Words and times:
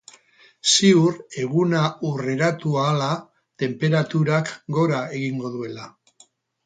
Ziur 0.69 1.17
eguna 1.43 1.81
urreratu 2.11 2.73
ahala 2.85 3.11
tenperaturak 3.65 4.51
gora 4.79 5.03
egingo 5.19 5.53
duela. 5.59 5.87